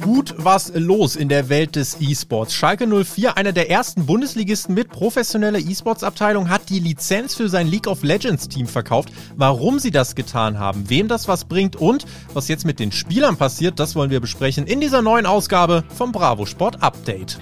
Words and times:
Gut 0.00 0.34
was 0.36 0.72
los 0.74 1.16
in 1.16 1.28
der 1.28 1.48
Welt 1.48 1.76
des 1.76 1.96
E-Sports. 2.00 2.54
Schalke 2.54 2.86
04, 2.86 3.36
einer 3.36 3.52
der 3.52 3.70
ersten 3.70 4.06
Bundesligisten 4.06 4.74
mit 4.74 4.88
professioneller 4.88 5.58
E-Sports-Abteilung, 5.58 6.48
hat 6.48 6.68
die 6.68 6.78
Lizenz 6.78 7.34
für 7.34 7.48
sein 7.48 7.66
League 7.66 7.86
of 7.86 8.02
Legends-Team 8.02 8.66
verkauft. 8.66 9.10
Warum 9.36 9.78
sie 9.78 9.90
das 9.90 10.14
getan 10.14 10.58
haben, 10.58 10.88
wem 10.90 11.08
das 11.08 11.28
was 11.28 11.44
bringt 11.44 11.76
und 11.76 12.04
was 12.34 12.48
jetzt 12.48 12.64
mit 12.64 12.78
den 12.78 12.92
Spielern 12.92 13.36
passiert, 13.36 13.80
das 13.80 13.96
wollen 13.96 14.10
wir 14.10 14.20
besprechen 14.20 14.66
in 14.66 14.80
dieser 14.80 15.02
neuen 15.02 15.26
Ausgabe 15.26 15.84
vom 15.88 16.12
Bravo 16.12 16.46
Sport 16.46 16.82
Update. 16.82 17.38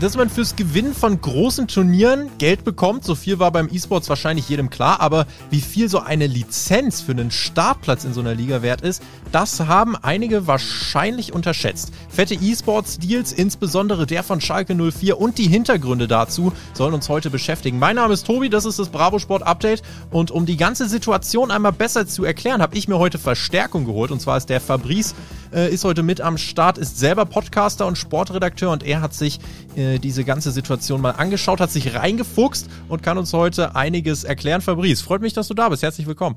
Dass 0.00 0.16
man 0.16 0.30
fürs 0.30 0.54
Gewinnen 0.54 0.94
von 0.94 1.20
großen 1.20 1.66
Turnieren 1.66 2.30
Geld 2.38 2.62
bekommt. 2.62 3.04
So 3.04 3.16
viel 3.16 3.40
war 3.40 3.50
beim 3.50 3.68
E-Sports 3.70 4.08
wahrscheinlich 4.08 4.48
jedem 4.48 4.70
klar, 4.70 5.00
aber 5.00 5.26
wie 5.50 5.60
viel 5.60 5.88
so 5.88 5.98
eine 5.98 6.28
Lizenz 6.28 7.00
für 7.00 7.12
einen 7.12 7.32
Startplatz 7.32 8.04
in 8.04 8.14
so 8.14 8.20
einer 8.20 8.34
Liga 8.34 8.62
wert 8.62 8.82
ist, 8.82 9.02
das 9.32 9.58
haben 9.60 9.96
einige 9.96 10.46
wahrscheinlich 10.46 11.32
unterschätzt. 11.32 11.92
Fette 12.08 12.34
E-Sports-Deals, 12.34 13.32
insbesondere 13.32 14.06
der 14.06 14.22
von 14.22 14.40
Schalke 14.40 14.76
04 14.76 15.20
und 15.20 15.36
die 15.36 15.48
Hintergründe 15.48 16.06
dazu, 16.06 16.52
sollen 16.74 16.94
uns 16.94 17.08
heute 17.08 17.28
beschäftigen. 17.30 17.80
Mein 17.80 17.96
Name 17.96 18.14
ist 18.14 18.24
Tobi, 18.24 18.50
das 18.50 18.66
ist 18.66 18.78
das 18.78 18.90
Bravo 18.90 19.18
Sport 19.18 19.42
Update 19.42 19.82
und 20.12 20.30
um 20.30 20.46
die 20.46 20.56
ganze 20.56 20.88
Situation 20.88 21.50
einmal 21.50 21.72
besser 21.72 22.06
zu 22.06 22.24
erklären, 22.24 22.62
habe 22.62 22.76
ich 22.76 22.86
mir 22.86 22.98
heute 22.98 23.18
Verstärkung 23.18 23.84
geholt 23.84 24.12
und 24.12 24.20
zwar 24.20 24.36
ist 24.36 24.48
der 24.48 24.60
Fabrice 24.60 25.14
äh, 25.52 25.72
ist 25.72 25.84
heute 25.84 26.02
mit 26.02 26.20
am 26.20 26.38
Start, 26.38 26.78
ist 26.78 26.98
selber 26.98 27.24
Podcaster 27.24 27.86
und 27.86 27.96
Sportredakteur 27.96 28.70
und 28.70 28.82
er 28.82 29.00
hat 29.00 29.14
sich 29.14 29.40
äh, 29.76 29.98
diese 29.98 30.24
ganze 30.24 30.50
Situation 30.50 31.00
mal 31.00 31.12
angeschaut, 31.12 31.60
hat 31.60 31.70
sich 31.70 31.94
reingefuchst 31.94 32.68
und 32.88 33.02
kann 33.02 33.18
uns 33.18 33.32
heute 33.32 33.76
einiges 33.76 34.24
erklären. 34.24 34.60
Fabrice, 34.60 35.02
freut 35.02 35.20
mich, 35.20 35.32
dass 35.32 35.48
du 35.48 35.54
da 35.54 35.68
bist. 35.68 35.82
Herzlich 35.82 36.06
willkommen. 36.06 36.36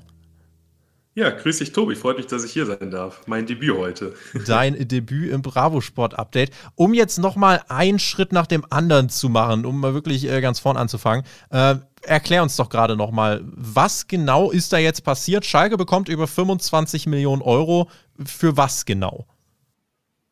Ja, 1.14 1.30
grüß 1.30 1.58
dich, 1.58 1.74
Tobi. 1.74 1.96
Freut 1.96 2.16
mich, 2.16 2.28
dass 2.28 2.46
ich 2.46 2.54
hier 2.54 2.66
sein 2.66 2.90
darf. 2.90 3.24
Mein 3.28 3.46
Debüt 3.46 3.76
heute. 3.76 4.14
Dein 4.46 4.88
Debüt 4.88 5.32
im 5.32 5.42
Bravo 5.42 5.82
Sport 5.82 6.18
Update. 6.18 6.52
Um 6.76 6.94
jetzt 6.94 7.18
nochmal 7.18 7.62
einen 7.68 8.00
Schritt 8.00 8.32
nach 8.32 8.48
dem 8.48 8.66
anderen 8.70 9.10
zu 9.10 9.28
machen, 9.28 9.66
um 9.66 9.82
mal 9.82 9.94
wirklich 9.94 10.24
äh, 10.30 10.40
ganz 10.40 10.60
vorn 10.60 10.78
anzufangen. 10.78 11.26
Äh, 11.50 11.76
erklär 12.04 12.44
uns 12.44 12.56
doch 12.56 12.70
gerade 12.70 12.96
nochmal, 12.96 13.42
was 13.44 14.08
genau 14.08 14.52
ist 14.52 14.72
da 14.72 14.78
jetzt 14.78 15.04
passiert? 15.04 15.46
Schalke 15.46 15.76
bekommt 15.78 16.08
über 16.08 16.28
25 16.28 17.08
Millionen 17.08 17.42
Euro. 17.42 17.90
Für 18.26 18.56
was 18.56 18.86
genau? 18.86 19.28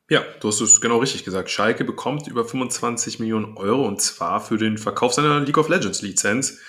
Ja, 0.09 0.23
du 0.39 0.47
hast 0.47 0.61
es 0.61 0.79
genau 0.79 0.99
richtig 0.99 1.25
gesagt. 1.25 1.49
Schalke 1.49 1.83
bekommt 1.83 2.27
über 2.27 2.45
25 2.45 3.19
Millionen 3.19 3.57
Euro 3.57 3.85
und 3.85 4.01
zwar 4.01 4.39
für 4.39 4.57
den 4.57 4.77
Verkauf 4.77 5.13
seiner 5.13 5.41
League 5.41 5.57
of 5.57 5.67
Legends 5.67 6.01
Lizenz. 6.01 6.59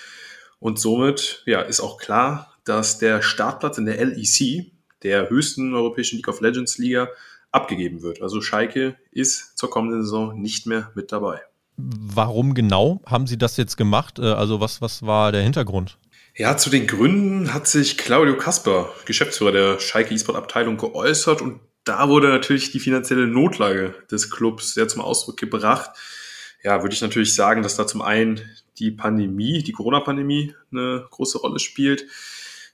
Und 0.59 0.79
somit 0.79 1.43
ja, 1.45 1.61
ist 1.61 1.79
auch 1.79 1.97
klar, 1.97 2.50
dass 2.63 2.97
der 2.99 3.21
Startplatz 3.21 3.77
in 3.77 3.85
der 3.85 4.03
LEC, 4.03 4.71
der 5.03 5.29
höchsten 5.29 5.73
europäischen 5.73 6.17
League 6.17 6.27
of 6.27 6.41
Legends 6.41 6.77
Liga, 6.77 7.09
abgegeben 7.51 8.01
wird. 8.01 8.21
Also 8.21 8.41
Schalke 8.41 8.95
ist 9.11 9.57
zur 9.57 9.69
kommenden 9.69 10.03
Saison 10.03 10.39
nicht 10.39 10.67
mehr 10.67 10.91
mit 10.95 11.11
dabei. 11.11 11.41
Warum 11.77 12.53
genau 12.53 13.01
haben 13.05 13.27
Sie 13.27 13.37
das 13.37 13.57
jetzt 13.57 13.75
gemacht? 13.75 14.19
Äh, 14.19 14.23
also 14.23 14.59
was, 14.59 14.81
was 14.81 15.03
war 15.03 15.31
der 15.31 15.41
Hintergrund? 15.41 15.97
Ja, 16.35 16.55
zu 16.55 16.69
den 16.69 16.87
Gründen 16.87 17.53
hat 17.53 17.67
sich 17.67 17.97
Claudio 17.97 18.37
Kasper, 18.37 18.89
Geschäftsführer 19.05 19.51
der 19.51 19.79
Schalke 19.79 20.13
E-Sport 20.13 20.37
Abteilung, 20.37 20.77
geäußert 20.77 21.41
und 21.41 21.59
da 21.83 22.07
wurde 22.09 22.29
natürlich 22.29 22.71
die 22.71 22.79
finanzielle 22.79 23.27
Notlage 23.27 23.95
des 24.09 24.29
Clubs 24.29 24.73
sehr 24.73 24.87
zum 24.87 25.01
Ausdruck 25.01 25.37
gebracht. 25.37 25.89
Ja, 26.63 26.83
würde 26.83 26.93
ich 26.93 27.01
natürlich 27.01 27.33
sagen, 27.33 27.63
dass 27.63 27.75
da 27.75 27.87
zum 27.87 28.01
einen 28.01 28.39
die 28.77 28.91
Pandemie, 28.91 29.63
die 29.63 29.71
Corona-Pandemie 29.71 30.53
eine 30.71 31.07
große 31.09 31.39
Rolle 31.39 31.59
spielt. 31.59 32.05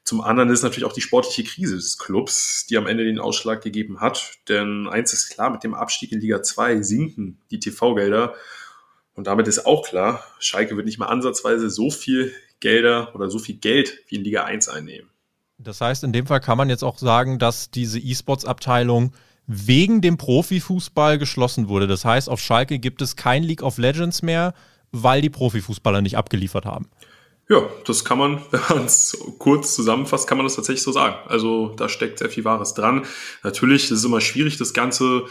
Zum 0.08 0.22
anderen 0.22 0.50
ist 0.52 0.64
natürlich 0.64 0.86
auch 0.86 0.94
die 0.94 1.02
sportliche 1.02 1.44
Krise 1.44 1.76
des 1.76 1.98
Clubs, 1.98 2.66
die 2.70 2.78
am 2.78 2.88
Ende 2.88 3.04
den 3.04 3.20
Ausschlag 3.20 3.62
gegeben 3.62 4.00
hat. 4.00 4.36
Denn 4.48 4.88
eins 4.88 5.12
ist 5.12 5.32
klar, 5.32 5.50
mit 5.50 5.66
dem 5.66 5.74
Abstieg 5.74 6.14
in 6.14 6.22
Liga 6.22 6.42
2 6.42 6.82
sinken 6.82 7.42
die 7.52 7.60
TV-Gelder. 7.60 8.34
Und 9.16 9.28
damit 9.28 9.50
ist 9.50 9.66
auch 9.66 9.86
klar, 9.86 10.24
Schalke 10.40 10.78
wird 10.78 10.86
nicht 10.86 10.98
mal 10.98 11.08
ansatzweise 11.08 11.70
so 11.70 11.92
viel 11.92 12.32
Gelder 12.62 13.14
oder 13.16 13.30
so 13.30 13.38
viel 13.38 13.56
Geld 13.58 14.00
wie 14.08 14.16
in 14.16 14.24
Liga 14.24 14.46
1 14.46 14.70
einnehmen. 14.70 15.10
Das 15.58 15.82
heißt, 15.82 16.06
in 16.06 16.14
dem 16.14 16.26
Fall 16.26 16.40
kann 16.40 16.58
man 16.58 16.70
jetzt 16.70 16.86
auch 16.86 17.00
sagen, 17.00 17.38
dass 17.38 17.70
diese 17.70 18.00
E-Sports-Abteilung 18.00 19.12
wegen 19.46 20.00
dem 20.00 20.16
Profifußball 20.16 21.18
geschlossen 21.18 21.68
wurde. 21.68 21.86
Das 21.88 22.06
heißt, 22.06 22.30
auf 22.30 22.40
Schalke 22.40 22.80
gibt 22.80 23.02
es 23.02 23.18
kein 23.18 23.44
League 23.44 23.62
of 23.62 23.78
Legends 23.78 24.22
mehr, 24.22 24.54
weil 24.94 25.22
die 25.22 25.30
Profifußballer 25.30 26.02
nicht 26.02 26.16
abgeliefert 26.16 26.64
haben. 26.64 26.88
Ja, 27.50 27.70
das 27.86 28.04
kann 28.04 28.18
man, 28.18 28.42
wenn 28.52 28.62
man 28.70 28.86
es 28.86 29.18
kurz 29.38 29.76
zusammenfasst, 29.76 30.28
kann 30.28 30.38
man 30.38 30.46
das 30.46 30.56
tatsächlich 30.56 30.84
so 30.84 30.92
sagen. 30.92 31.16
Also 31.28 31.70
da 31.78 31.90
steckt 31.90 32.20
sehr 32.20 32.30
viel 32.30 32.46
Wahres 32.46 32.74
dran. 32.74 33.06
Natürlich 33.44 33.86
ist 33.86 33.92
es 33.92 34.04
immer 34.04 34.22
schwierig, 34.22 34.58
das 34.58 34.74
Ganze 34.74 35.26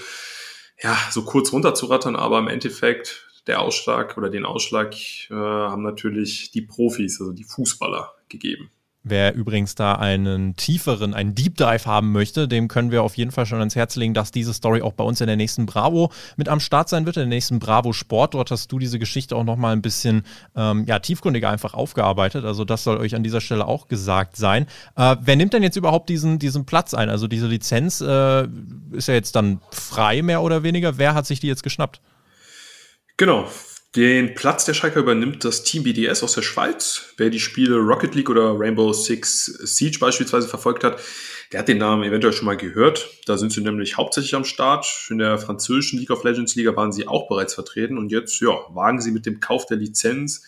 ja 0.82 0.96
so 1.10 1.22
kurz 1.22 1.52
runterzurattern, 1.52 2.16
aber 2.16 2.38
im 2.38 2.48
Endeffekt 2.48 3.26
der 3.46 3.60
Ausschlag 3.60 4.16
oder 4.16 4.28
den 4.28 4.44
Ausschlag 4.44 4.94
äh, 5.30 5.34
haben 5.34 5.82
natürlich 5.82 6.50
die 6.50 6.62
Profis, 6.62 7.20
also 7.20 7.32
die 7.32 7.44
Fußballer 7.44 8.14
gegeben. 8.28 8.70
Wer 9.08 9.36
übrigens 9.36 9.76
da 9.76 9.92
einen 9.94 10.56
tieferen, 10.56 11.14
einen 11.14 11.36
Deep 11.36 11.56
Dive 11.56 11.86
haben 11.86 12.10
möchte, 12.10 12.48
dem 12.48 12.66
können 12.66 12.90
wir 12.90 13.04
auf 13.04 13.16
jeden 13.16 13.30
Fall 13.30 13.46
schon 13.46 13.60
ans 13.60 13.76
Herz 13.76 13.94
legen, 13.94 14.14
dass 14.14 14.32
diese 14.32 14.52
Story 14.52 14.82
auch 14.82 14.94
bei 14.94 15.04
uns 15.04 15.20
in 15.20 15.28
der 15.28 15.36
nächsten 15.36 15.64
Bravo 15.64 16.10
mit 16.36 16.48
am 16.48 16.58
Start 16.58 16.88
sein 16.88 17.06
wird, 17.06 17.16
in 17.16 17.20
der 17.20 17.28
nächsten 17.28 17.60
Bravo 17.60 17.92
Sport. 17.92 18.34
Dort 18.34 18.50
hast 18.50 18.72
du 18.72 18.80
diese 18.80 18.98
Geschichte 18.98 19.36
auch 19.36 19.44
nochmal 19.44 19.74
ein 19.76 19.80
bisschen 19.80 20.24
ähm, 20.56 20.86
ja, 20.88 20.98
tiefgründiger 20.98 21.48
einfach 21.48 21.72
aufgearbeitet. 21.74 22.44
Also 22.44 22.64
das 22.64 22.82
soll 22.82 22.96
euch 22.96 23.14
an 23.14 23.22
dieser 23.22 23.40
Stelle 23.40 23.68
auch 23.68 23.86
gesagt 23.86 24.36
sein. 24.36 24.66
Äh, 24.96 25.14
wer 25.20 25.36
nimmt 25.36 25.52
denn 25.52 25.62
jetzt 25.62 25.76
überhaupt 25.76 26.08
diesen, 26.08 26.40
diesen 26.40 26.66
Platz 26.66 26.92
ein? 26.92 27.08
Also 27.08 27.28
diese 27.28 27.46
Lizenz 27.46 28.00
äh, 28.00 28.48
ist 28.90 29.06
ja 29.06 29.14
jetzt 29.14 29.36
dann 29.36 29.60
frei 29.70 30.22
mehr 30.22 30.42
oder 30.42 30.64
weniger. 30.64 30.98
Wer 30.98 31.14
hat 31.14 31.26
sich 31.26 31.38
die 31.38 31.46
jetzt 31.46 31.62
geschnappt? 31.62 32.00
Genau, 33.16 33.46
den 33.96 34.34
Platz 34.34 34.66
der 34.66 34.74
Schalker 34.74 35.00
übernimmt 35.00 35.42
das 35.44 35.62
Team 35.62 35.82
BDS 35.82 36.22
aus 36.22 36.34
der 36.34 36.42
Schweiz. 36.42 37.14
Wer 37.16 37.30
die 37.30 37.40
Spiele 37.40 37.76
Rocket 37.76 38.14
League 38.14 38.28
oder 38.28 38.54
Rainbow 38.58 38.92
Six 38.92 39.46
Siege 39.46 39.98
beispielsweise 39.98 40.46
verfolgt 40.46 40.84
hat, 40.84 41.00
der 41.50 41.60
hat 41.60 41.68
den 41.68 41.78
Namen 41.78 42.04
eventuell 42.04 42.34
schon 42.34 42.44
mal 42.44 42.56
gehört. 42.56 43.08
Da 43.24 43.38
sind 43.38 43.52
sie 43.52 43.62
nämlich 43.62 43.96
hauptsächlich 43.96 44.34
am 44.34 44.44
Start. 44.44 44.86
In 45.08 45.18
der 45.18 45.38
französischen 45.38 45.98
League 45.98 46.10
of 46.10 46.24
Legends 46.24 46.54
Liga 46.56 46.76
waren 46.76 46.92
sie 46.92 47.08
auch 47.08 47.26
bereits 47.28 47.54
vertreten 47.54 47.96
und 47.96 48.12
jetzt 48.12 48.40
ja, 48.40 48.50
wagen 48.68 49.00
sie 49.00 49.12
mit 49.12 49.24
dem 49.24 49.40
Kauf 49.40 49.64
der 49.64 49.78
Lizenz 49.78 50.42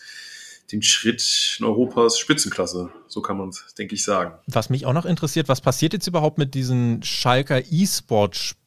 den 0.71 0.83
Schritt 0.83 1.57
in 1.59 1.65
Europas 1.65 2.19
Spitzenklasse. 2.19 2.91
So 3.07 3.21
kann 3.21 3.37
man 3.37 3.49
es, 3.49 3.73
denke 3.77 3.95
ich, 3.95 4.03
sagen. 4.03 4.35
Was 4.45 4.69
mich 4.69 4.85
auch 4.85 4.93
noch 4.93 5.05
interessiert, 5.05 5.49
was 5.49 5.61
passiert 5.61 5.93
jetzt 5.93 6.05
überhaupt 6.05 6.37
mit 6.37 6.53
diesen 6.53 7.01
Schalker 7.01 7.65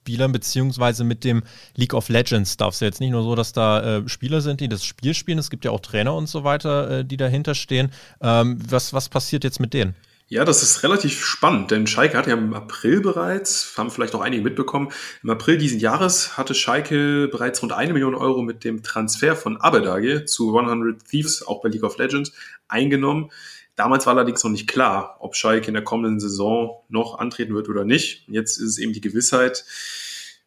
E-Sport-Spielern, 0.02 0.32
beziehungsweise 0.32 1.04
mit 1.04 1.24
dem 1.24 1.42
League 1.76 1.94
of 1.94 2.08
Legends 2.08 2.54
Stuff? 2.54 2.74
Es 2.74 2.80
ja 2.80 2.86
jetzt 2.88 3.00
nicht 3.00 3.10
nur 3.10 3.22
so, 3.22 3.34
dass 3.34 3.52
da 3.52 3.98
äh, 3.98 4.08
Spieler 4.08 4.40
sind, 4.40 4.60
die 4.60 4.68
das 4.68 4.84
Spiel 4.84 5.14
spielen, 5.14 5.38
es 5.38 5.50
gibt 5.50 5.64
ja 5.64 5.70
auch 5.70 5.80
Trainer 5.80 6.14
und 6.14 6.28
so 6.28 6.44
weiter, 6.44 7.00
äh, 7.00 7.04
die 7.04 7.16
dahinter 7.16 7.54
stehen. 7.54 7.92
Ähm, 8.20 8.58
was, 8.68 8.92
was 8.92 9.08
passiert 9.08 9.44
jetzt 9.44 9.60
mit 9.60 9.74
denen? 9.74 9.94
Ja, 10.28 10.46
das 10.46 10.62
ist 10.62 10.82
relativ 10.82 11.22
spannend, 11.22 11.70
denn 11.70 11.86
Schalke 11.86 12.16
hat 12.16 12.26
ja 12.26 12.32
im 12.32 12.54
April 12.54 13.02
bereits, 13.02 13.74
haben 13.76 13.90
vielleicht 13.90 14.14
auch 14.14 14.22
einige 14.22 14.42
mitbekommen, 14.42 14.88
im 15.22 15.28
April 15.28 15.58
diesen 15.58 15.78
Jahres 15.78 16.38
hatte 16.38 16.54
Schalke 16.54 17.28
bereits 17.28 17.60
rund 17.62 17.72
eine 17.72 17.92
Million 17.92 18.14
Euro 18.14 18.40
mit 18.40 18.64
dem 18.64 18.82
Transfer 18.82 19.36
von 19.36 19.58
Abedage 19.58 20.24
zu 20.24 20.56
100 20.56 21.06
Thieves, 21.06 21.46
auch 21.46 21.60
bei 21.60 21.68
League 21.68 21.84
of 21.84 21.98
Legends, 21.98 22.32
eingenommen. 22.66 23.30
Damals 23.74 24.06
war 24.06 24.14
allerdings 24.14 24.44
noch 24.44 24.50
nicht 24.50 24.68
klar, 24.68 25.16
ob 25.20 25.34
Schalke 25.34 25.68
in 25.68 25.74
der 25.74 25.84
kommenden 25.84 26.20
Saison 26.20 26.82
noch 26.88 27.18
antreten 27.18 27.54
wird 27.54 27.68
oder 27.68 27.84
nicht. 27.84 28.28
Jetzt 28.28 28.58
ist 28.58 28.68
es 28.68 28.78
eben 28.78 28.92
die 28.92 29.00
Gewissheit, 29.00 29.64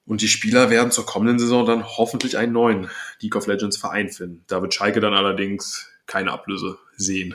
und 0.05 0.21
die 0.21 0.27
Spieler 0.27 0.69
werden 0.69 0.91
zur 0.91 1.05
kommenden 1.05 1.39
Saison 1.39 1.65
dann 1.65 1.83
hoffentlich 1.83 2.37
einen 2.37 2.53
neuen 2.53 2.89
League 3.21 3.35
of 3.35 3.47
Legends 3.47 3.77
Verein 3.77 4.09
finden. 4.09 4.43
Da 4.47 4.61
wird 4.61 4.73
Schalke 4.73 4.99
dann 4.99 5.13
allerdings 5.13 5.89
keine 6.05 6.31
Ablöse 6.31 6.77
sehen. 6.95 7.33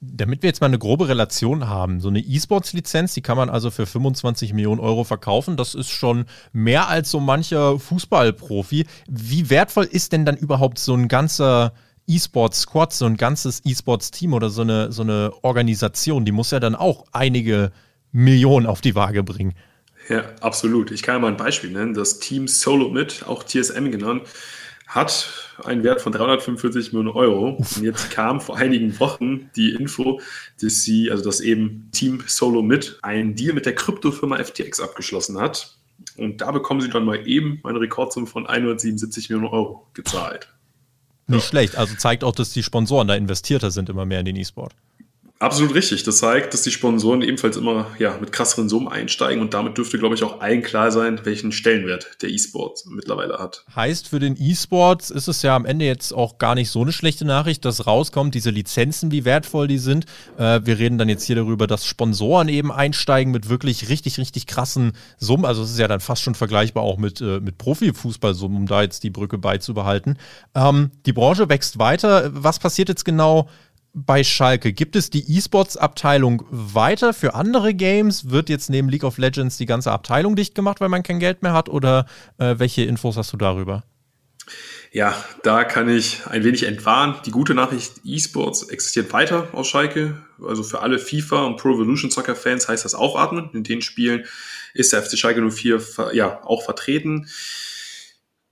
Damit 0.00 0.42
wir 0.42 0.48
jetzt 0.48 0.62
mal 0.62 0.66
eine 0.66 0.78
grobe 0.78 1.08
Relation 1.08 1.68
haben, 1.68 2.00
so 2.00 2.08
eine 2.08 2.20
E-Sports-Lizenz, 2.20 3.12
die 3.12 3.20
kann 3.20 3.36
man 3.36 3.50
also 3.50 3.70
für 3.70 3.86
25 3.86 4.54
Millionen 4.54 4.80
Euro 4.80 5.04
verkaufen. 5.04 5.58
Das 5.58 5.74
ist 5.74 5.90
schon 5.90 6.24
mehr 6.52 6.88
als 6.88 7.10
so 7.10 7.20
mancher 7.20 7.78
Fußballprofi. 7.78 8.86
Wie 9.08 9.50
wertvoll 9.50 9.84
ist 9.84 10.12
denn 10.12 10.24
dann 10.24 10.38
überhaupt 10.38 10.78
so 10.78 10.94
ein 10.94 11.06
ganzer 11.06 11.74
E-Sports-Squad, 12.10 12.92
so 12.92 13.06
ein 13.06 13.16
ganzes 13.16 13.62
E-Sports-Team 13.64 14.34
oder 14.34 14.50
so 14.50 14.62
eine, 14.62 14.92
so 14.92 15.02
eine 15.02 15.32
Organisation? 15.42 16.24
Die 16.24 16.32
muss 16.32 16.50
ja 16.50 16.60
dann 16.60 16.74
auch 16.74 17.06
einige 17.12 17.72
Millionen 18.12 18.66
auf 18.66 18.80
die 18.80 18.94
Waage 18.94 19.22
bringen. 19.22 19.54
Ja, 20.08 20.24
absolut. 20.40 20.90
Ich 20.90 21.02
kann 21.02 21.16
ja 21.16 21.18
mal 21.20 21.28
ein 21.28 21.36
Beispiel 21.36 21.70
nennen. 21.70 21.94
Das 21.94 22.18
Team 22.18 22.48
Solo 22.48 22.88
mit, 22.90 23.24
auch 23.26 23.44
TSM 23.44 23.90
genannt, 23.90 24.22
hat 24.88 25.30
einen 25.62 25.84
Wert 25.84 26.00
von 26.00 26.12
345 26.12 26.92
Millionen 26.92 27.14
Euro. 27.14 27.50
Und 27.50 27.82
jetzt 27.82 28.10
kam 28.10 28.40
vor 28.40 28.56
einigen 28.56 28.98
Wochen 28.98 29.50
die 29.54 29.70
Info, 29.70 30.20
dass 30.60 30.82
sie, 30.82 31.10
also 31.12 31.22
dass 31.22 31.40
eben 31.40 31.90
Team 31.92 32.24
Solo 32.26 32.62
mit 32.62 32.98
einen 33.02 33.36
Deal 33.36 33.54
mit 33.54 33.66
der 33.66 33.76
Kryptofirma 33.76 34.42
FTX 34.42 34.80
abgeschlossen 34.80 35.38
hat. 35.38 35.76
Und 36.16 36.40
da 36.40 36.50
bekommen 36.50 36.80
sie 36.80 36.90
dann 36.90 37.04
mal 37.04 37.26
eben 37.28 37.60
eine 37.62 37.80
Rekordsumme 37.80 38.26
von 38.26 38.46
177 38.46 39.30
Millionen 39.30 39.52
Euro 39.52 39.86
gezahlt. 39.94 40.48
Nicht 41.30 41.44
ja. 41.44 41.48
schlecht. 41.48 41.76
Also 41.76 41.94
zeigt 41.96 42.24
auch, 42.24 42.34
dass 42.34 42.50
die 42.50 42.62
Sponsoren 42.62 43.08
da 43.08 43.14
investierter 43.14 43.70
sind 43.70 43.88
immer 43.88 44.04
mehr 44.04 44.20
in 44.20 44.26
den 44.26 44.36
E-Sport. 44.36 44.74
Absolut 45.40 45.74
richtig. 45.74 46.02
Das 46.02 46.18
zeigt, 46.18 46.52
dass 46.52 46.60
die 46.60 46.70
Sponsoren 46.70 47.22
ebenfalls 47.22 47.56
immer 47.56 47.86
ja, 47.98 48.14
mit 48.20 48.30
krasseren 48.30 48.68
Summen 48.68 48.88
einsteigen 48.88 49.40
und 49.40 49.54
damit 49.54 49.78
dürfte, 49.78 49.98
glaube 49.98 50.14
ich, 50.14 50.22
auch 50.22 50.42
allen 50.42 50.60
klar 50.60 50.92
sein, 50.92 51.18
welchen 51.24 51.50
Stellenwert 51.50 52.10
der 52.20 52.28
E-Sport 52.28 52.84
mittlerweile 52.90 53.38
hat. 53.38 53.64
Heißt, 53.74 54.08
für 54.08 54.18
den 54.18 54.36
E-Sport 54.38 55.08
ist 55.08 55.28
es 55.28 55.40
ja 55.40 55.56
am 55.56 55.64
Ende 55.64 55.86
jetzt 55.86 56.12
auch 56.12 56.36
gar 56.36 56.54
nicht 56.54 56.68
so 56.68 56.82
eine 56.82 56.92
schlechte 56.92 57.24
Nachricht, 57.24 57.64
dass 57.64 57.86
rauskommt, 57.86 58.34
diese 58.34 58.50
Lizenzen, 58.50 59.12
wie 59.12 59.24
wertvoll 59.24 59.66
die 59.66 59.78
sind. 59.78 60.04
Äh, 60.36 60.60
wir 60.64 60.78
reden 60.78 60.98
dann 60.98 61.08
jetzt 61.08 61.24
hier 61.24 61.36
darüber, 61.36 61.66
dass 61.66 61.86
Sponsoren 61.86 62.50
eben 62.50 62.70
einsteigen 62.70 63.32
mit 63.32 63.48
wirklich 63.48 63.88
richtig, 63.88 64.18
richtig 64.18 64.46
krassen 64.46 64.92
Summen. 65.16 65.46
Also 65.46 65.62
es 65.62 65.70
ist 65.70 65.78
ja 65.78 65.88
dann 65.88 66.00
fast 66.00 66.20
schon 66.20 66.34
vergleichbar 66.34 66.82
auch 66.82 66.98
mit, 66.98 67.22
äh, 67.22 67.40
mit 67.40 67.56
Profifußballsummen, 67.56 68.58
um 68.58 68.66
da 68.66 68.82
jetzt 68.82 69.04
die 69.04 69.10
Brücke 69.10 69.38
beizubehalten. 69.38 70.18
Ähm, 70.54 70.90
die 71.06 71.14
Branche 71.14 71.48
wächst 71.48 71.78
weiter. 71.78 72.28
Was 72.34 72.58
passiert 72.58 72.90
jetzt 72.90 73.06
genau? 73.06 73.48
Bei 73.92 74.24
Schalke? 74.24 74.72
Gibt 74.72 74.96
es 74.96 75.10
die 75.10 75.36
E-Sports-Abteilung 75.36 76.44
weiter 76.50 77.12
für 77.12 77.34
andere 77.34 77.74
Games? 77.74 78.30
Wird 78.30 78.48
jetzt 78.48 78.70
neben 78.70 78.88
League 78.88 79.04
of 79.04 79.18
Legends 79.18 79.56
die 79.56 79.66
ganze 79.66 79.92
Abteilung 79.92 80.36
dicht 80.36 80.54
gemacht, 80.54 80.80
weil 80.80 80.88
man 80.88 81.02
kein 81.02 81.18
Geld 81.18 81.42
mehr 81.42 81.52
hat? 81.52 81.68
Oder 81.68 82.06
äh, 82.38 82.54
welche 82.58 82.82
Infos 82.82 83.16
hast 83.16 83.32
du 83.32 83.36
darüber? 83.36 83.84
Ja, 84.92 85.14
da 85.44 85.62
kann 85.64 85.88
ich 85.88 86.26
ein 86.26 86.42
wenig 86.42 86.64
entwarnen. 86.64 87.16
Die 87.24 87.30
gute 87.30 87.54
Nachricht, 87.54 88.00
E-Sports 88.04 88.64
existiert 88.64 89.12
weiter 89.12 89.48
aus 89.52 89.68
Schalke. 89.68 90.20
Also 90.44 90.62
für 90.62 90.80
alle 90.80 90.98
FIFA 90.98 91.44
und 91.46 91.56
Pro 91.58 91.70
Evolution 91.70 92.10
Soccer 92.10 92.34
Fans 92.34 92.68
heißt 92.68 92.84
das 92.84 92.94
aufatmen. 92.94 93.50
In 93.52 93.62
den 93.62 93.82
Spielen 93.82 94.24
ist 94.74 94.92
der 94.92 95.02
FC 95.02 95.16
Schalke 95.16 95.48
04 95.48 95.80
ja 96.12 96.42
auch 96.42 96.64
vertreten. 96.64 97.28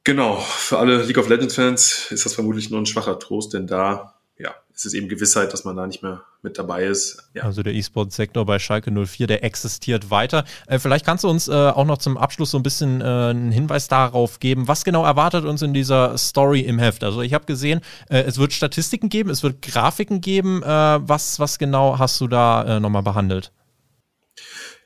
Genau, 0.05 0.37
für 0.37 0.79
alle 0.79 1.03
League 1.03 1.19
of 1.19 1.29
Legends 1.29 1.57
Fans 1.57 2.07
ist 2.11 2.25
das 2.25 2.35
vermutlich 2.35 2.71
nur 2.71 2.81
ein 2.81 2.87
schwacher 2.87 3.19
Trost, 3.19 3.53
denn 3.53 3.67
da 3.67 4.18
ja, 4.39 4.55
es 4.73 4.85
ist 4.85 4.95
eben 4.95 5.09
Gewissheit, 5.09 5.53
dass 5.53 5.65
man 5.65 5.77
da 5.77 5.87
nicht 5.87 6.03
mehr 6.03 6.23
mit 6.43 6.59
dabei 6.59 6.85
ist. 6.85 7.29
Ja. 7.35 7.43
Also 7.43 7.65
der 7.65 7.75
E-Sport-Sektor 7.75 8.47
bei 8.47 8.61
Schalke 8.61 8.93
04, 8.93 9.27
der 9.27 9.43
existiert 9.43 10.11
weiter. 10.11 10.45
Äh, 10.69 10.79
vielleicht 10.79 11.05
kannst 11.05 11.25
du 11.25 11.29
uns 11.29 11.49
äh, 11.49 11.53
auch 11.53 11.85
noch 11.85 11.99
zum 11.99 12.17
Abschluss 12.17 12.53
so 12.53 12.59
ein 12.59 12.63
bisschen 12.63 13.01
äh, 13.01 13.05
einen 13.05 13.51
Hinweis 13.51 13.89
darauf 13.89 14.39
geben, 14.39 14.69
was 14.69 14.85
genau 14.85 15.05
erwartet 15.05 15.45
uns 15.45 15.63
in 15.63 15.75
dieser 15.75 16.17
Story 16.17 16.61
im 16.61 16.79
Heft. 16.79 17.03
Also 17.03 17.21
ich 17.23 17.35
habe 17.35 17.47
gesehen, 17.47 17.81
äh, 18.09 18.21
es 18.21 18.39
wird 18.39 18.53
Statistiken 18.53 19.09
geben, 19.09 19.31
es 19.31 19.43
wird 19.43 19.61
Grafiken 19.61 20.21
geben. 20.21 20.63
Äh, 20.63 20.67
was, 20.67 21.41
was 21.41 21.59
genau 21.59 21.99
hast 21.99 22.21
du 22.21 22.29
da 22.29 22.77
äh, 22.77 22.81
nochmal 22.81 23.03
behandelt? 23.03 23.51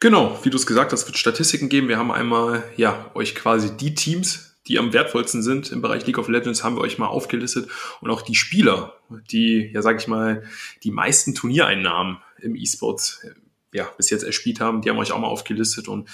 Genau, 0.00 0.38
wie 0.42 0.50
du 0.50 0.56
es 0.56 0.66
gesagt 0.66 0.92
hast, 0.92 1.06
wird 1.06 1.18
Statistiken 1.18 1.68
geben. 1.68 1.88
Wir 1.88 1.98
haben 1.98 2.10
einmal 2.10 2.64
ja 2.76 3.10
euch 3.14 3.34
quasi 3.34 3.76
die 3.76 3.94
Teams 3.94 4.51
die 4.68 4.78
am 4.78 4.92
wertvollsten 4.92 5.42
sind 5.42 5.72
im 5.72 5.82
Bereich 5.82 6.06
League 6.06 6.18
of 6.18 6.28
Legends, 6.28 6.62
haben 6.62 6.76
wir 6.76 6.82
euch 6.82 6.98
mal 6.98 7.08
aufgelistet. 7.08 7.68
Und 8.00 8.10
auch 8.10 8.22
die 8.22 8.34
Spieler, 8.34 8.94
die, 9.30 9.70
ja, 9.72 9.82
sag 9.82 10.00
ich 10.00 10.06
mal, 10.06 10.44
die 10.84 10.90
meisten 10.90 11.34
Turniereinnahmen 11.34 12.18
im 12.40 12.54
E-Sports 12.54 13.26
ja, 13.72 13.90
bis 13.96 14.10
jetzt 14.10 14.22
erspielt 14.22 14.60
haben, 14.60 14.82
die 14.82 14.90
haben 14.90 14.98
euch 14.98 15.12
auch 15.12 15.18
mal 15.18 15.28
aufgelistet. 15.28 15.88
Und 15.88 16.08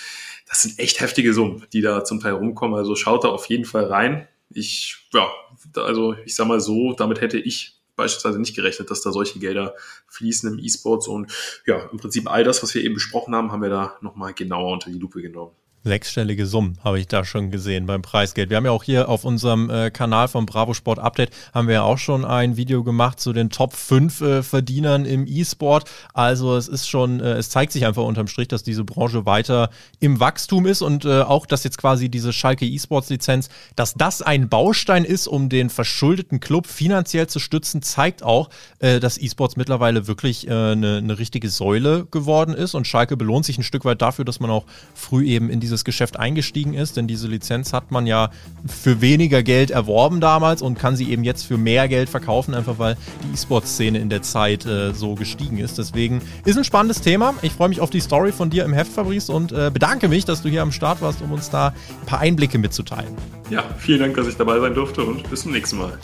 das 0.48 0.62
sind 0.62 0.78
echt 0.78 1.00
heftige 1.00 1.34
Summen, 1.34 1.66
die 1.72 1.80
da 1.80 2.04
zum 2.04 2.20
Teil 2.20 2.32
rumkommen. 2.32 2.78
Also 2.78 2.94
schaut 2.94 3.24
da 3.24 3.28
auf 3.28 3.46
jeden 3.46 3.64
Fall 3.64 3.84
rein. 3.84 4.28
Ich, 4.50 5.08
ja, 5.12 5.28
also 5.74 6.14
ich 6.24 6.34
sag 6.34 6.46
mal 6.46 6.60
so, 6.60 6.92
damit 6.92 7.20
hätte 7.20 7.38
ich 7.38 7.78
beispielsweise 7.96 8.38
nicht 8.38 8.54
gerechnet, 8.54 8.90
dass 8.90 9.02
da 9.02 9.12
solche 9.12 9.40
Gelder 9.40 9.74
fließen 10.06 10.52
im 10.52 10.58
E-Sports. 10.58 11.08
Und 11.08 11.32
ja, 11.66 11.88
im 11.90 11.98
Prinzip 11.98 12.30
all 12.30 12.44
das, 12.44 12.62
was 12.62 12.74
wir 12.74 12.82
eben 12.82 12.94
besprochen 12.94 13.34
haben, 13.34 13.52
haben 13.52 13.62
wir 13.62 13.70
da 13.70 13.98
nochmal 14.00 14.32
genauer 14.32 14.72
unter 14.72 14.90
die 14.90 14.98
Lupe 14.98 15.20
genommen. 15.20 15.52
Sechsstellige 15.88 16.46
Summen 16.46 16.78
habe 16.84 17.00
ich 17.00 17.08
da 17.08 17.24
schon 17.24 17.50
gesehen 17.50 17.86
beim 17.86 18.02
Preisgeld. 18.02 18.50
Wir 18.50 18.58
haben 18.58 18.64
ja 18.64 18.70
auch 18.70 18.84
hier 18.84 19.08
auf 19.08 19.24
unserem 19.24 19.70
äh, 19.70 19.90
Kanal 19.90 20.28
vom 20.28 20.46
Bravo 20.46 20.74
Sport 20.74 20.98
Update 20.98 21.30
haben 21.54 21.66
wir 21.66 21.74
ja 21.74 21.82
auch 21.82 21.98
schon 21.98 22.24
ein 22.24 22.56
Video 22.56 22.84
gemacht 22.84 23.18
zu 23.20 23.32
den 23.32 23.50
Top 23.50 23.72
5 23.72 24.20
äh, 24.20 24.42
Verdienern 24.42 25.06
im 25.06 25.26
E-Sport. 25.26 25.90
Also 26.12 26.56
es 26.56 26.68
ist 26.68 26.88
schon, 26.88 27.20
äh, 27.20 27.32
es 27.34 27.50
zeigt 27.50 27.72
sich 27.72 27.86
einfach 27.86 28.02
unterm 28.02 28.28
Strich, 28.28 28.48
dass 28.48 28.62
diese 28.62 28.84
Branche 28.84 29.24
weiter 29.24 29.70
im 29.98 30.20
Wachstum 30.20 30.66
ist 30.66 30.82
und 30.82 31.04
äh, 31.06 31.22
auch, 31.22 31.46
dass 31.46 31.64
jetzt 31.64 31.78
quasi 31.78 32.08
diese 32.08 32.32
Schalke 32.32 32.66
E-Sports 32.66 33.08
Lizenz, 33.08 33.48
dass 33.76 33.94
das 33.94 34.20
ein 34.22 34.48
Baustein 34.48 35.04
ist, 35.04 35.26
um 35.26 35.48
den 35.48 35.70
verschuldeten 35.70 36.40
Club 36.40 36.66
finanziell 36.66 37.26
zu 37.26 37.38
stützen, 37.38 37.82
zeigt 37.82 38.22
auch, 38.22 38.50
äh, 38.78 39.00
dass 39.00 39.18
E-Sports 39.18 39.56
mittlerweile 39.56 40.06
wirklich 40.06 40.50
eine 40.50 40.98
äh, 40.98 41.00
ne 41.00 41.18
richtige 41.18 41.48
Säule 41.48 42.06
geworden 42.10 42.54
ist 42.54 42.74
und 42.74 42.86
Schalke 42.86 43.16
belohnt 43.16 43.44
sich 43.44 43.58
ein 43.58 43.62
Stück 43.62 43.84
weit 43.84 44.02
dafür, 44.02 44.24
dass 44.24 44.40
man 44.40 44.50
auch 44.50 44.66
früh 44.94 45.26
eben 45.26 45.50
in 45.50 45.60
die 45.60 45.66
dieses 45.78 45.84
Geschäft 45.84 46.18
eingestiegen 46.18 46.74
ist, 46.74 46.96
denn 46.96 47.06
diese 47.06 47.28
Lizenz 47.28 47.72
hat 47.72 47.92
man 47.92 48.06
ja 48.06 48.30
für 48.66 49.00
weniger 49.00 49.44
Geld 49.44 49.70
erworben 49.70 50.20
damals 50.20 50.60
und 50.60 50.76
kann 50.76 50.96
sie 50.96 51.10
eben 51.10 51.22
jetzt 51.22 51.44
für 51.44 51.56
mehr 51.56 51.86
Geld 51.86 52.08
verkaufen, 52.08 52.54
einfach 52.54 52.78
weil 52.78 52.96
die 53.22 53.34
E-Sport-Szene 53.34 53.98
in 53.98 54.08
der 54.08 54.22
Zeit 54.22 54.66
äh, 54.66 54.92
so 54.92 55.14
gestiegen 55.14 55.58
ist. 55.58 55.78
Deswegen 55.78 56.20
ist 56.44 56.58
ein 56.58 56.64
spannendes 56.64 57.00
Thema. 57.00 57.34
Ich 57.42 57.52
freue 57.52 57.68
mich 57.68 57.80
auf 57.80 57.90
die 57.90 58.00
Story 58.00 58.32
von 58.32 58.50
dir 58.50 58.64
im 58.64 58.72
Heft, 58.72 58.92
Fabrice, 58.92 59.30
und 59.30 59.52
äh, 59.52 59.70
bedanke 59.72 60.08
mich, 60.08 60.24
dass 60.24 60.42
du 60.42 60.48
hier 60.48 60.62
am 60.62 60.72
Start 60.72 61.00
warst, 61.00 61.22
um 61.22 61.30
uns 61.30 61.48
da 61.50 61.68
ein 61.68 62.06
paar 62.06 62.18
Einblicke 62.18 62.58
mitzuteilen. 62.58 63.14
Ja, 63.50 63.62
vielen 63.78 64.00
Dank, 64.00 64.16
dass 64.16 64.26
ich 64.26 64.36
dabei 64.36 64.58
sein 64.58 64.74
durfte 64.74 65.04
und 65.04 65.30
bis 65.30 65.42
zum 65.42 65.52
nächsten 65.52 65.78
Mal. 65.78 65.96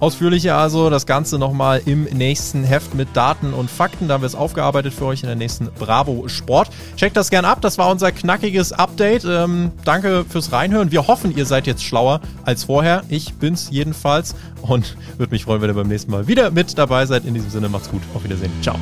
Ausführlicher 0.00 0.56
also 0.56 0.90
das 0.90 1.06
Ganze 1.06 1.38
nochmal 1.38 1.82
im 1.84 2.04
nächsten 2.04 2.64
Heft 2.64 2.94
mit 2.94 3.08
Daten 3.14 3.52
und 3.52 3.70
Fakten. 3.70 4.08
Da 4.08 4.14
haben 4.14 4.22
wir 4.22 4.26
es 4.26 4.34
aufgearbeitet 4.34 4.94
für 4.94 5.04
euch 5.04 5.22
in 5.22 5.26
der 5.26 5.36
nächsten 5.36 5.68
Bravo 5.78 6.26
Sport. 6.26 6.70
Checkt 6.96 7.16
das 7.16 7.30
gern 7.30 7.44
ab. 7.44 7.60
Das 7.60 7.78
war 7.78 7.90
unser 7.90 8.10
knackiges 8.10 8.72
Update. 8.72 9.24
Ähm, 9.24 9.72
danke 9.84 10.24
fürs 10.28 10.52
Reinhören. 10.52 10.90
Wir 10.90 11.06
hoffen, 11.06 11.36
ihr 11.36 11.46
seid 11.46 11.66
jetzt 11.66 11.84
schlauer 11.84 12.20
als 12.44 12.64
vorher. 12.64 13.02
Ich 13.08 13.34
bin's 13.34 13.68
jedenfalls 13.70 14.34
und 14.62 14.96
würde 15.18 15.32
mich 15.32 15.44
freuen, 15.44 15.60
wenn 15.60 15.70
ihr 15.70 15.74
beim 15.74 15.88
nächsten 15.88 16.10
Mal 16.10 16.26
wieder 16.26 16.50
mit 16.50 16.78
dabei 16.78 17.04
seid. 17.06 17.26
In 17.26 17.34
diesem 17.34 17.50
Sinne 17.50 17.68
macht's 17.68 17.90
gut. 17.90 18.02
Auf 18.14 18.24
Wiedersehen. 18.24 18.52
Ciao. 18.62 18.76